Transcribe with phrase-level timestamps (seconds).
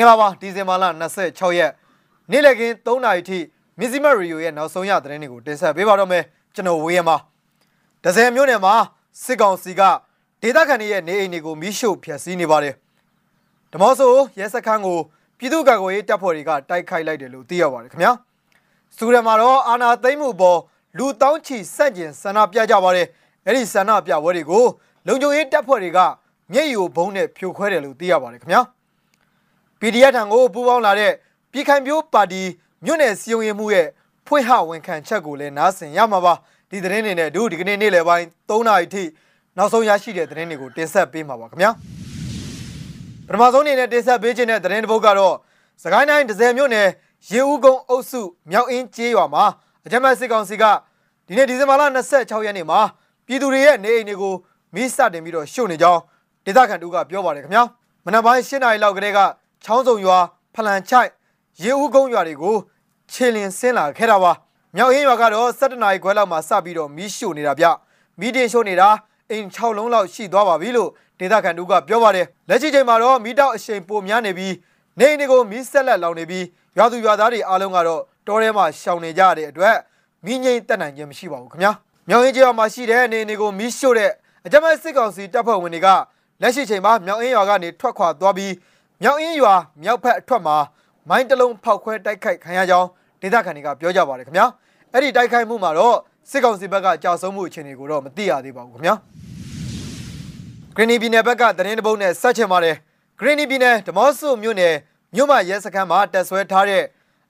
[0.00, 0.84] င်္ဂလာပါဒီဇင်ဘာလ
[1.22, 1.72] 26ရက်
[2.30, 3.38] နေ့လည်ခင်း3နာရီထိ
[3.78, 6.24] မစ္စည်းမရီယိုရဲ့နောက်ဆုံးရသတင်းတွေကိုတင်ဆက်ပေးပါတော့မယ်
[6.54, 7.16] ကျွန်တော်ဝေးရမှာ
[8.04, 8.74] ဒဇယ်မျိုးနယ်မှာ
[9.22, 9.82] စစ်ကောင်စီက
[10.42, 12.74] ဒေသခံတွေရဲ့နေအိမ်တွေကိုမိရှို့ဖျက်ဆီးနေပါတယ်
[13.72, 14.98] ဓမောဆိုရဲစခန်းကို
[15.38, 18.12] ပြည်သူ့ကာကွယ်ရေးတပ်ဖွဲ့တွေကတိုက်ခိုက်လိုက်တယ်လို့သိရပါတယ်ခင်ဗျာ
[18.96, 20.58] စူရန်မှာတော့အာနာသိမ့်မှုပေါ်
[20.98, 23.06] လူတောင်းချီစန့်ကျင်ဆန္ဒပြကြပါတယ်
[23.46, 24.64] အဲ့ဒီဆန္ဒပြပွဲတွေကို
[25.06, 25.98] လုံခြုံရေးတပ်ဖွဲ့တွေက
[26.52, 28.62] မျက်ရည်ကိုဘုံနဲ့ဖြိုခွဲတယ်လို့သိရပါတယ်ခင်ဗျာ
[29.80, 31.12] PDF ထံကိုပူးပေါင်းလာတဲ့
[31.52, 32.42] ပြည်ခိုင်ပြိုးပါတီ
[32.84, 33.86] မြို့နယ်စီယုံရင်မှုရဲ့
[34.26, 36.34] ဖွင့်ဟဝန်ခံချက်ကိုလည်းနားဆင်ရမှာပါ
[36.70, 39.04] ဒီသတင်းတွေနဲ့အတူဒီကနေ့နေ့လယ်ပိုင်း3နာရီထိ
[39.56, 41.70] နောက်ဆုံးရရှိတဲ့သတင်းတွေကိုတင်ဆက်ပေးမှာပါခင်ဗျာ
[43.26, 45.34] ပထမဆုံးအနေနဲ့တင်ဆက်ပေးခြင်းတဲ့သတင်းတစ်ပုဒ်ကတော့
[45.82, 46.88] စကိုင်းတိုင်းဒဇယ်မြို့နယ်
[47.30, 48.20] ရေဦးကုန်းအုပ်စု
[48.50, 49.44] မြောက်အင်းကျေးရွာမှာ
[49.84, 50.64] အကြမ်းဖက်စစ်ကောင်စီက
[51.26, 51.82] ဒီနေ့ဒီဇင်ဘာလ
[52.14, 52.80] 26ရက်နေ့မှာ
[53.26, 54.34] ပြည်သူတွေရဲ့နေအိမ်တွေကို
[54.74, 56.00] မိစတင်ပြီးတော့ရှို့နေကြောင်း
[56.44, 57.64] ဒေသခံတို့ကပြောပါတယ်ခင်ဗျာ
[58.04, 59.20] မနက်ပိုင်း7နာရီလောက်ကတည်းက
[59.64, 60.18] ချောင်းစုံရွာ
[60.54, 61.08] ဖလန်ချိုက်
[61.62, 62.56] ရေဦးကုန်းရွာတွေကို
[63.12, 64.32] ခြေလင်ဆင်းလာခဲ့တာပါ
[64.76, 67.66] မြောက်အင်းရွာကတော့7နာရီခွဲလောက်မှာစပြီးတော့မီးရှို့နေတာဗျ
[68.20, 68.88] မီးတင်ရှို့နေတာ
[69.30, 74.54] အိမ်6လုံးလောက်ရှိသွားပါပြီလို့ဒေသခံတို့ကပြောပါတယ်လက်ရှိချိန်မှာတော့မီးတောက်အရှိန်ပိုများနေပြီး
[74.98, 76.44] နေအိမ်တွေကိုမီးဆက်လက်လောင်နေပြီး
[76.76, 79.76] ရွာသူရွာသားတွေအားလုံးကတော့တောထဲမှာရှောင်နေကြတဲ့အတွက်
[80.26, 81.72] မီးငိမ့်တက်နိုင်ခြင်းမရှိပါဘူးခင်ဗျာ
[82.08, 84.10] မြောက်အင်းကျေးရွာမှာရှိတဲ့နေအိမ်တွေကိုမီးရှို့တဲ့
[84.46, 85.88] အကြမ်းဖက်စစ်ကောင်စီတပ်ဖွဲ့ဝင်တွေက
[86.42, 88.52] လက်ရှိချိန်မှာမြောက်အင်းရွာကနေထွက်ခွာသွားပြီး
[89.02, 90.56] မြောက်အင်းရွာမြောက်ဖက်အထွက်မှာ
[91.08, 92.88] မိုင်းတလုံးဖောက်ခွဲတိုက်ခိုက်ခံရကြောင်း
[93.22, 94.46] ဒေသခံတွေကပြောကြပါတယ်ခင်ဗျာ
[94.92, 95.96] အဲ့ဒီတိုက်ခိုက်မှုမှာတော့
[96.30, 98.94] စစ်ကောင်စီဘက်ကကြာဆုံးမှုအခြေအနေကိုတော့မသိရသေးပါဘူးခင်ဗျာ
[100.74, 102.76] ဂရင်းနီပြည်နယ်ဘက်ကသတင်းတပုတ်နဲ့ဆက်ချင်ပါတယ်
[103.18, 104.74] ဂရင်းနီပြည်နယ်ဓမော့ဆုမြို့နယ်
[105.14, 106.82] မြို့မရဲစခန်းမှာတက်ဆွဲထားတဲ့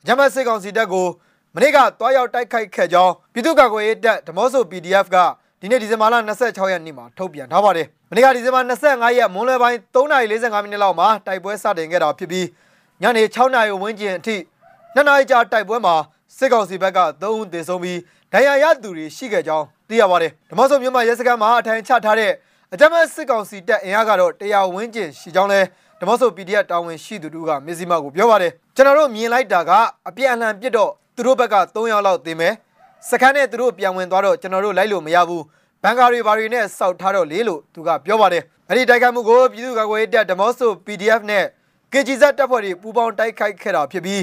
[0.06, 1.06] ဂျမတ်စစ်ကောင်စီတပ်ကို
[1.54, 5.16] မနေ့ကတွားရောက်တိုက်ခိုက်ခဲ့ကြောင်းပြည်သူ့ကာကွယ်ရေးတပ်ဓမော့ဆု PDF က
[5.62, 12.47] ဒီနေ့ဒီဇင်ဘာလ26ရက်နေ့မှာထုတ်ပြန်ထားပါတယ်။မနေ့ကဒီဇင်ဘာ25ရက်မွန်းလွဲပိုင်း3:45မိနစ်လောက်မှာတိုက်ပွဲစတင်ခဲ့တာဖြစ်ပြီး
[13.03, 14.36] ညနေ6နာရီဝန်းကျင်အထိ
[14.94, 15.94] နှစ်နာရီကြာတိုက်ပွဲမှာ
[16.37, 17.99] စစ်ကောင်စီဘက်က3ဦးသေဆုံးပြီး
[18.32, 22.32] ဒဏ်ရာရသူတွေရှိခဲ့ကြောင်းသိရပါတယ်။ဓမ္မဆုံမြို့မှာရဲစခန်းမှာအထိုင်ချထားတဲ့
[22.72, 25.60] အကြမ်းဖက်စစ်ကောင်စီတပ်အင်အားကတော့တရားဝန်းကျင်ရှိကြောင်းလဲ
[26.00, 29.70] ဓမ္မဆုံ PDF တာဝန်ရှိသူတို့ကမြစည်းမကိုပြောပါတယ်။ကျွန်တော်တို့မြင်လိုက်တာက
[30.09, 32.54] အပြည့်အလှန်ပြစ်တော့သူတို့ဘက်က3ယောက်လောက်သေမယ်။
[33.09, 35.44] စခန်းနဲ့သူတို့ပြန်ဝင်သွားတော့ကျွန်တော်တို့လိုက်လို့မရဘူး
[35.83, 41.44] ဘန်ကာတွေဘာတွေနဲ့စောက်ထားတော့လေလို့သူကပြောပါတယ်အဲ့ဒီတိုက်ခိုက်မှုကိုပြည်သူ့ကာကွယ်ရေးတပ်ဓမော့ဆို PDF နဲ့
[41.93, 44.21] KGZ တပ်ဖွဲ့တွေပူးပေါင်းတိုက်ခိုက်ခဲ့တာဖြစ်ပြီး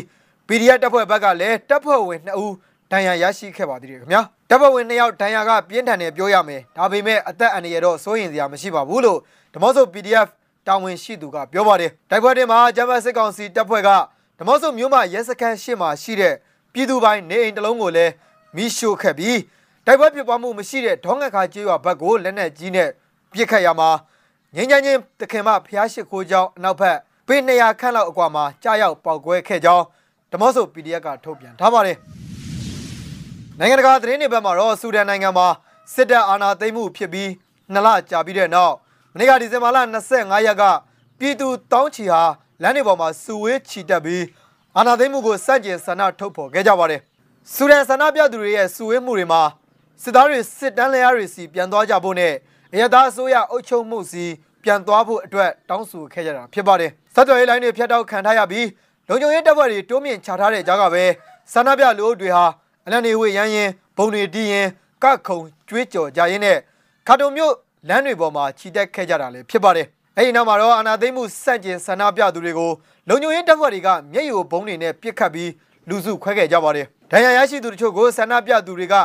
[0.48, 2.54] PDF တပ်ဖွဲ့ဘက်ကလည်းတပ်ဖွဲ့ဝင်2ဦး
[2.92, 9.20] ဒဏ်ရာရရှိခဲ့ပါသေးတယ်ခင်ဗျာတပ်ဖွဲ့ဝင်2ယောက်ဒဏ်ရာကပြင်းထန်တယ်ပြောရမယ်ဒါပေမဲ့အသက်အန္တရာယ်တော့စိုးရင်စရာမရှိပါဘူးလို့
[9.54, 10.28] ဓမော့ဆို PDF
[10.68, 13.90] တာဝန်ရှိသူကပြောပါတယ်တိုက်ပွဲတွေမှာဂျမတ်စစ်ကောင်စီတပ်ဖွဲ့က
[14.40, 16.34] ဓမော့ဆိုမြို့မှာရဲစခန်းရှေ့မှာရှိတဲ့
[16.74, 18.12] ပြည်သူပိုင်းနေအိမ်တလုံးကိုလည်း
[18.56, 19.40] မိရှို့ခဲ့ပြီး
[19.86, 22.90] တိုက်ပွဲဖြစ်ပွားမှုမရှိတဲ့ဒေါငက်ခါကျေးရွာဘက်ကိုလက်နက်ကြီးနဲ့
[23.32, 23.90] ပစ်ခတ်ရမှာ
[24.56, 26.98] ငင်းချမ်းချင်းတခင်မဖျားရှိခိုးကြောင်းအနောက်ဘက်
[27.28, 29.86] ပေ200ခန့်လောက်အကွာမှာကြားရောက်ပေါက်ကွဲခဲ့ကြောင်း
[30.32, 31.98] ဓမော့ဆို PDF ကထုတ်ပြန်ထားပါတယ်
[33.60, 35.48] နိုင်ငံတကာသတင်းတွေဘက်မှာတော့ဆူဒန်နိုင်ငံမှာ
[35.94, 37.30] စစ်တပ်အာဏာသိမ်းမှုဖြစ်ပြီး
[37.74, 38.74] နှစ်လကြာပြီးတဲ့နောက်
[39.14, 39.78] မနေ့ကဒီဇင်ဘာလ
[40.12, 40.64] 25ရက်က
[41.20, 42.22] ပြည်သူတောင်းချီဟာ
[42.62, 44.24] လမ်းတွေပေါ်မှာစုဝေးချီတက်ပြီး
[44.78, 47.02] အာဏာသိမ်းမှုကိုစန့်ကျင်ဆန္ဒထုတ်ဖော်ခဲ့ကြပါတယ်။
[47.54, 49.42] ဆူဒန်ဆန္ဒပြသူတွေရဲ့စုဝေးမှုတွေမှာ
[50.02, 52.34] စစ်သားတွေစစ်တမ်းလျားတွေစီပြန်သွားကြဖို့နဲ့
[52.74, 54.26] အရသာအစိုးရအုပ်ချုပ်မှုစီ
[54.64, 58.68] ပြန်သွားဖို့အတွက်တောင်းဆိုခဲ့ကြတာဖြစ်ပါတယ်။ဆက်သွယ်ရေးလိုင်းတွေဖျက်တောက်ခံထားရပြီး
[59.08, 61.04] လုံခြုံရေးတပ်ဖွဲ့တွေတိုးမြင့်ချထားတဲ့ကြားကပဲ
[61.54, 62.46] ဆန္ဒပြလူအုပ်တွေဟာ
[62.86, 64.68] အလန်နေဝေရန်ရင်ဘုံတွေတီးရင်
[65.04, 66.58] ကခုံကျွေးကြော်ကြရင်းနဲ့
[67.08, 67.54] ခါတုံမြို့
[67.88, 69.88] လမ်းတွေပေါ်မှာခြိတက်ခဲ့ကြတာလည်းဖြစ်ပါတယ်။
[70.18, 72.72] အဲဒီနောက်မှာတော့အာနာသိမ့်မှုစန့်ကျင်ဆန္ဒပြသူတွေကို
[73.10, 75.52] လုံခြုံရေးတပ်ဖွဲ့တွေကမျက်ရည်ဘုံတွေနဲ့ပစ်ခတ်ပြီး
[75.90, 78.96] လူစုခွဲခဲ့ကြပါတယ် ဒဏ်ရာရရှိသူတို့ချို့ကိုဆန္ဒပြသူတွေက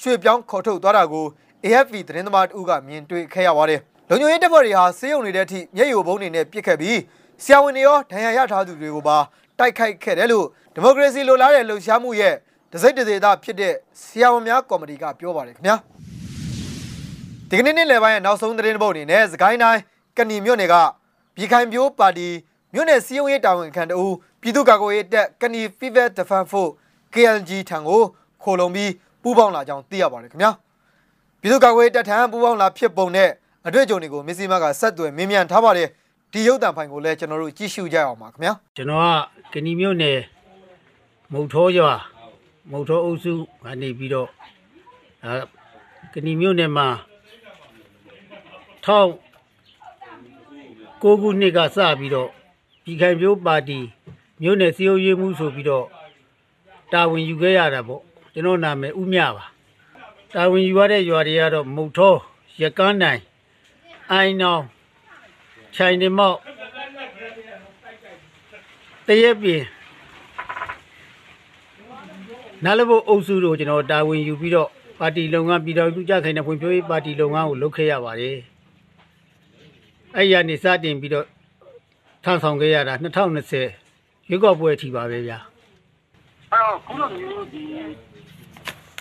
[0.00, 1.26] ရွှေ့ပြောင်းခေါ်ထုတ်သွားတာကို
[1.64, 6.98] AFP သတင်းသမားတူကမြင်တွေ့ခဲ့ရပါတယ်။လုံခြုံရေးတပ်ဖွဲ့တွေဟာစေယုံနေတဲ့အထိမျက်ရည်ဘုံတွေနဲ့ပစ်ခတ်ပြီး
[7.44, 9.18] ဆရာဝန်တွေရောဒဏ်ရာရထားသူတွေကိုပါ
[9.58, 12.34] တိုက်ခိုက်ခဲ့တယ်လို့ဒီမိုကရေစီလိုလားတဲ့လှုပ်ရှားမှုရဲ့
[12.72, 15.76] တစိမ့်တစေသားဖြစ်တဲ့ဆရာဝန်များကော်မတီကပြောပါတယ်ခင်ဗျာ။
[17.50, 19.80] ဒီကနေ့နေ့လယ်ပိုင်းရဲ့နောက်ဆုံးသတင်းပုတ်အနေနဲ့စကိုင်းတိုင်း
[20.18, 20.74] ကဏီမြို့နယ်က
[21.36, 22.28] ပြည်ခိုင်ပြိုးပါတီ
[22.74, 24.06] မြို့နယ်စီယုံရေးတာဝန်ခံတအူ
[24.40, 26.72] ပြည်သူ့ကာကွယ်ရေးတပ်ကဏီ Fever Defense Force
[27.16, 28.00] KLG ထံကို
[28.42, 28.90] ခိုလုံပြီး
[29.22, 30.50] ပူးပေါင်းလာကြောင်းသိရပါတယ်ခင်ဗျာ
[31.40, 33.30] ပြည်သူ့ကာကွယ်တပ်ထံပူးပေါင်းလာဖြစ်ပုံနဲ့
[33.66, 35.88] အတွေ့အကြုံတွေကိုမစ္စည်းမကဆက်သွယ်မင်းမြန်ထားပါတယ်
[36.32, 39.02] ဒီရုပ်တံဖိုင်ကိုလည်းကျွန်တော်တို့ကြည့်ရှုကြအောင်ပါခင်ဗျာကျွန်တော်
[39.52, 40.18] ကကဏီမြို့နယ်
[41.32, 41.92] မုတ်ထောရွာ
[42.70, 43.32] မုတ်ထောအုပ်စု
[43.64, 44.28] ကနေပြီးတော့
[45.24, 45.36] အဲ
[46.12, 46.88] ကဏီမြို့နယ်မှာ
[48.84, 49.10] ထောက်
[51.02, 52.28] ကိုခုနှစ်ကစပြီးတော့
[52.84, 53.78] ပြည်ခိုင်မျိုးပါတီ
[54.42, 55.86] မြို့နယ်စီယိုရေးမှုဆိုပြီးတော့
[56.92, 58.02] တာဝန်ယူခဲ့ရတာပေါ့
[58.34, 59.44] ကျွန်တော်နာမည်ဥမြပါ
[60.34, 62.14] တာဝန်ယူရတဲ့ရွာတွေကတော့မုတ်ထော
[62.62, 63.22] ရကန်းနိုင်
[64.12, 64.62] အိုင်နောင်
[65.74, 66.38] ချိုင်နေမောက်
[69.06, 69.62] တရက်ပြင်
[72.64, 78.38] နားလဘုတ်အုပ်စုတို့ကျွန်တော်တာဝန်ယူပြီးတော့ပါတီလုပ်ငန်းပြည်တော်စုကြခိုင်တဲ့ဖွံ့ဖြိုးရေးပါတီလုပ်ငန်းကိုလုပ်ခဲ့ရပါတယ်
[80.16, 81.26] အဲ့ရနေစတင်ပြီးတော့
[82.24, 82.94] ထမ်းဆောင်ခဲ့ရတာ
[83.62, 85.55] 2020ရွေးကောက်ပွဲအထိပါပဲဗျာအဲ့
[86.56, 87.62] တော့ခုလိုမျိုးဒီ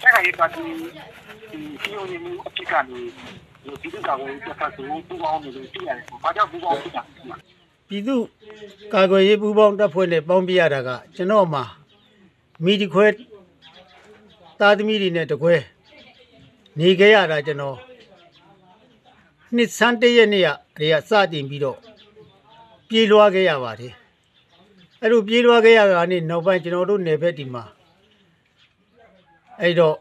[0.02, 0.62] ဆက်ခါရေးပါတီ
[1.52, 3.00] ဒီစီယိုနေမှုအဖြစ်ကနေ
[3.64, 7.36] ဒီပြည်သူ့ကောင်ရေးတက်ဖတ်ဆိုပူပေါင်းနေလို့သိရတယ်။ဘာကြောင့်ပူပေါင်းဖြစ်တာလဲ
[7.90, 8.16] ပြည်သူ
[8.94, 11.64] ကာကွယ်ရေးပူးပေါင်းတပ်ဖွဲ့နဲ့ပေါင်းပြရတာကကျွန်တော်မှာ
[12.64, 13.08] မိဒီခွဲ
[14.60, 15.56] သားသမီးတွေနဲ့တကွဲ
[16.80, 17.78] နေခဲ့ရတာကျွန်တော်
[19.56, 21.78] နှစ်ဆန်းတရက်နေ့ကတည်းကစတင်ပြီးတော့
[22.88, 23.94] ပြေးလွှားခဲ့ရပါတယ်
[25.02, 27.64] အဲ့လိုပြေးလွှားခဲ့ရတာနေ့နောက်ပိုင်းကျွန်တော်တို့နယ်ဘက်ဒီမှာ
[29.62, 29.96] အဲ့တော့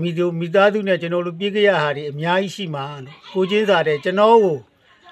[0.00, 4.56] မိတို့မိသားစုနဲ့ကျွန်တော်တို့ပြေးခဲ့ရတာတွေအများကြီးရှိမှာလို့ကိုချင်းစာတဲ့ကျွန်တော်ကို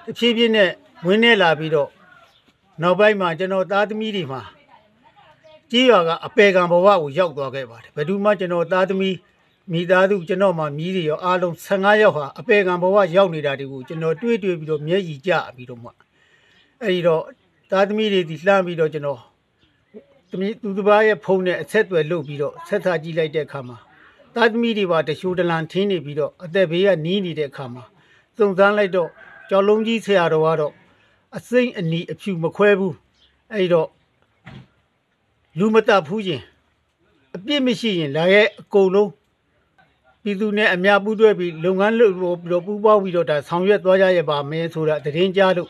[0.05, 0.69] တစ်ဖြည်းဖြည်းနဲ့
[1.05, 1.89] ဝင်နေလာပြီးတော့
[2.81, 4.41] နောက်ပိုင်းမှာကျွန်တော်သားသမီးတွေမှာ
[5.71, 9.15] ကြီးရွာကအပေကံဘဝကိုရောက်သွားခဲ့ပါတယ်ဘယ်သူမှကျွန်တော်သားသမီး
[9.71, 15.89] မိသားစုကျွန်တော်မှမြည်တွေရောအားလုံး15ယောက်ဟာအပေကံဘဝရောက်နေတာတွေကိုကျွန်တော်တွေးတွေးပြီးတော့မျက်ရည်ကျပြီးတော့မှ
[16.81, 17.23] အဲဒီတော့
[17.71, 19.19] သားသမီးတွေဒီလှမ်းပြီးတော့ကျွန်တော်
[20.29, 23.77] သမီးသူတစ်ပါးရဲ့ဖုန်းနဲ့အဆက်အသွယ်လုပ်ပြီးတော့ဆက်ထားကြည့်လိုက်တဲ့အခါမှာ
[24.35, 27.83] သားသမီးတွေပါတရှိုးတလန်ထင်းနေပြီးတော့အသက်ဘေးကနီးနေတဲ့အခါမှာ
[28.37, 29.09] စုံစမ်းလိုက်တော့
[29.49, 30.73] ကြော်လုံးကြီးဆရာတော်ကတော့
[31.37, 32.95] အစိမ့်အနီအဖြူမခွဲဘူး
[33.53, 33.89] အဲ့တော့
[35.57, 36.41] လူမတတ်ဘူးရင်
[37.35, 39.11] အပြစ်မရှိရင်လာရဲ့အကုန်လုံး
[40.23, 45.69] ပြည်သူနဲ့အများပူးတွဲပြီးလုပ်ငန်းလုပ်လို့ပြီးတော့ပူးပေါင်းပြီးတော့ဒါဆောင်ရွက်သွားကြရပါမယ်ဆိုတာသတင်းကြားလို့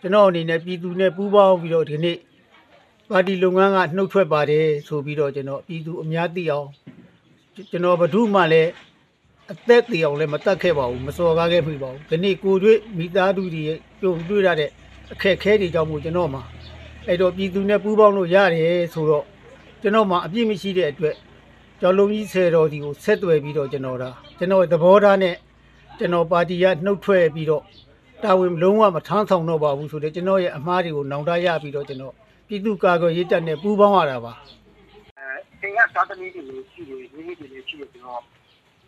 [0.00, 2.16] ကျွန်တော်အနေနဲ့ပြည်သူနဲ့ပူးပေါင်းပြီးတော့ဒီနေ့
[3.12, 6.66] ပါတီလုပ်ငန်းကနှုတ်ထွက်ပါတယ်ဆိုပြီးတော့ကျွန်တော်ပြည်သူအများသိအောင်
[7.70, 8.70] ကျွန်တော်ဘဒုမှလည်း
[9.52, 13.62] အသက်တည်အောင်လည်းမတတ်ခဲ့ပါဘူးမစော်ကားခဲ့ပြီပါဘူးဒီနေ့ကိုတွေ့မိသားစုတွေ
[14.00, 14.70] ကြုံတွေ့ရတဲ့
[15.12, 16.42] အခက်အခဲတွေကြောင့်မို့ကျွန်တော်မှာ
[17.06, 19.24] အဲ့တော့ပြည်သူနဲ့ပူးပေါင်းလို့ရတယ်ဆိုတော့
[19.82, 21.14] ကျွန်တော်မှာအပြစ်မရှိတဲ့အတွက်
[21.80, 25.34] ကျော်လုံးကြီးဆယ်တော်ဒီကိုဆက်သွယ်ပြီးတော့ကျွန်တော်ဒါကျွန်တော်သဘောထားနဲ့
[25.98, 27.62] ကျွန်တော်ပါတီကနှုတ်ထွက်ပြီးတော့
[28.22, 32.14] တာဝန်လုံးဝမထမ်းဆောင်တော့ပါဘူးဆိုတော့ကျွန်တော်ရဲ့အမှားတွေကိုနောင်တရပြီးတော့ကျွန်တော်
[32.50, 34.32] ပြည်သူကာကွယ်ရေးတပ်နဲ့ပူးပေါင်းရတာပါ။
[35.18, 38.22] အဲတင်ကသာသမီတွေလည်းရှိတယ်၊ရင်းနှီးတွေလည်းရှိတယ်ဆိုတော့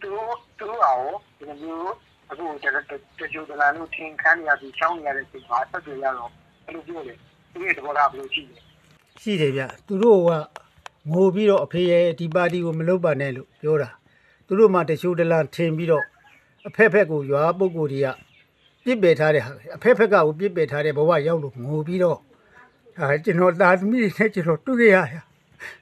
[0.00, 1.06] သူတို့သူတို့အောင်
[1.38, 1.93] ဒီလိုမျိုး
[2.31, 2.85] အခုကျွန်တော်
[3.19, 6.31] တကြိုတလာလို့ထင်ခန်းနေရပြီးချောင်းနေရတဲ့ချိန်မှာဆက်ကြရတော့
[6.67, 7.17] အဲ့လိုပြောတယ်။
[7.53, 8.56] သူရဲ့သဘောထားဘယ်လိုရှိလဲ
[9.23, 10.31] ရှိတယ်ဗျသူတို့က
[11.12, 13.88] ငိုပြီးတော့အဖေရဲ့ဒီပါတီကိုမလုပ်ပါနဲ့လို့ပြောတာ
[14.47, 16.05] သူတို့မှတချို့တလန်ထင်ပြီးတော့
[16.69, 18.09] အဖက်ဖက်ကိုရွာပုဂ္ဂိုလ်တွေက
[18.85, 22.19] ပြစ်ပယ်ထားတဲ့ဟာပဲအဖက်ဖက်ကကိုပြစ်ပယ်ထားတဲ့ဘဝရောက်လို့ငိုပြီးတော့
[22.97, 25.23] ဒါကျွန်တော်သားသမီးတွေနဲ့ကျွန်တော်တွေ့ခဲ့ရတယ်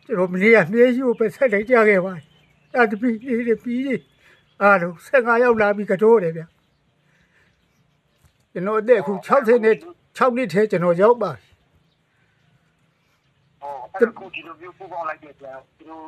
[0.04, 2.24] ကျွန်တော်မနေ့ကမြဲရှိကိုပဲဆက်လိုက်ကြခဲ့ပါတယ်
[2.72, 4.00] သားသမီးလေးတွေပြီးတယ်
[4.62, 6.42] အားလုံး15ရောက်လာပြီးကတော့တယ်ဗျ
[8.52, 9.74] ကျွန်တော်အသက်အခု60နဲ့
[10.16, 11.30] 6နှစ်ထဲကျွန်တော်ရောက်ပါ။
[13.60, 16.04] ဟောအဲ့ဒါကိုဒီလိုမျိုးပူပေါင်းလိုက်တဲ့အတွက်သူတို့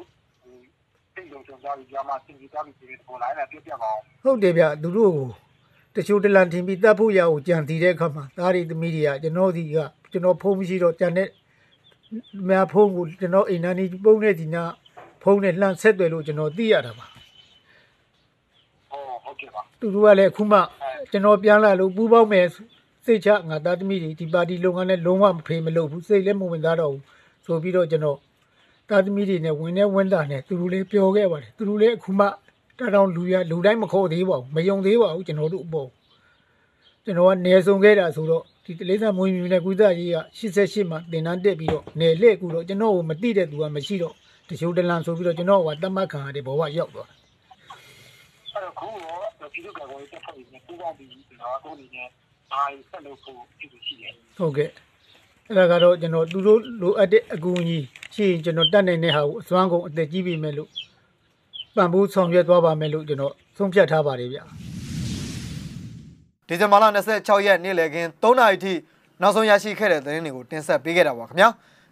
[1.15, 5.29] တိတ်လုံးချုံသွားပြီးကြာမှသင်ကြသွားပြီးဒီပေါ်လာတာပြပြပါအောင်ဟုတ်တယ်ဗျသူတို့ကို
[5.95, 9.77] တချို့တလန်ထင်ပြီးတတ်ဖို့ရအောင်ကြံတည်တဲ့အခါမှာသားရီသမီးတွေကကျွန်တော်ဒီက
[10.13, 11.29] ကျွန်တော်ဖုန်းမရှိတော့ကြံတဲ့
[12.49, 14.63] မြဖုန်းကိုကျွန်တော်အိမ်နာနေပုံနဲ့ဒီနာ
[15.23, 17.07] ဖုန်းနဲ့လှမ်းဆက်သွယ်လို့ကျွန်တော်သိရတာပါ။
[18.91, 20.59] ဟောဟုတ်ကဲ့ပါသူတို့ကလည်းအခုမှ
[21.11, 22.47] ကျွန်တော်ပြန်လာလို့ပူပေါင်းမယ်
[23.05, 27.03] စိတ်ချငါသားသမီးတွေဒီပါတီလုပ်ငန်းနဲ့လုံးဝမဖေးမလုပ်ဘူးစိတ်လည်းမဝင်သားတော့ဘူး
[27.45, 28.19] ဆိုပြီးတော့ကျွန်တော်
[28.89, 32.27] သားသမီးတွေနဲ့ဝင်နေဝင်တာနဲ့သူတို့လည်းပျော်ခဲ့ပါတယ်သူတို့လည်းအခုမှ
[32.79, 35.89] တတောင်လူရလူတိုင်းမခေါ်သေးပါဘူးမယုံသေးပါဘူးကျွန်တော်တို့အပေါ်
[37.05, 44.15] ကျွန်တော်ကနေဆုံခဲ့တာဆိုတော့ဒီတလေးစားမွေးမြူနဲ့ကုသရေးက88မှာတင်တန်းတက်ပြီးတော့နေလက်ကူတော့ကျွန်တော်ကိုမတိတဲ့သူကမရှိတော့
[44.49, 47.09] တချို့တလန်ဆိုပြီးတော့ကျွန်တော်ကတတ်မှတ်ခံရတဲ့ဘဝရောက်သွား။
[48.55, 52.07] အဲ့တော့ခုရောပြည်သူ့ကောင်ရေးတက်ဖွဲ့နေပူပေါင်းပြီးဒီတော့အခုနေနဲ့
[52.51, 54.71] ဘာဆက်လုပ်ဖို့ဖြစ်လို့ရှိတယ်ဟုတ်ကဲ့
[55.49, 57.79] အဲ့ဒါကတော့ကျွန်တော်သူတို့လိုအပ်တဲ့အကူအညီ
[58.15, 60.71] ရှိရင်ကျွန်တော်တတ်နိုင်တဲ့ဟာကိုအစွမ်းကုန်အသက်ကြီးပြီမဲ့လို့
[61.77, 64.39] ပံ့ပိုးဆောင်ရွက်သွားပါမယ်လို့ကျွန်တော်ဆုံးဖြတ်ထားပါတယ်ဗျ
[66.47, 66.85] ဒီဇင်ဘာလ
[67.17, 68.73] 26ရက်နေ့လည်ခင်း3နာရီထိ
[69.23, 71.49] နောက်ဆုံးရရှိခဲ့တဲ့သတင်းတွေကိုတင်ဆက်ပေးခဲ့တာပါခင်ဗျာ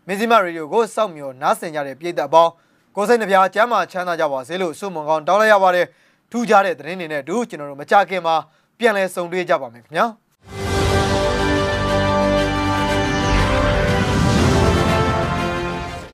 [0.06, 2.52] မင်းစီမရေဒီယိုကိုစောင့်မျှော်နားဆင်ကြတဲ့ပြည်သက်ပေါင်း
[2.96, 5.86] ကိုယ်စိတ်နှပြကျမ်းမာချမ်းသာကြပါစေလို့ဆုမွန်ကောင်းတောင်းလိုက်ရပါတယ်
[6.30, 8.34] ထူးခြားတဲ့သတင်းတွေနဲ့အတူကျွန်တော်တို့မကြခင်မှာ
[8.78, 10.06] ပြန်လည်ဆုံတွေ့ကြပါမယ်ခင်ဗျာ